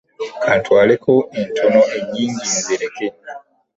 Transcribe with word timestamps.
Ka 0.41 0.51
ntwaleko 0.59 1.11
entono 1.39 1.81
ennyingi 1.97 2.45
nzireke. 2.55 3.07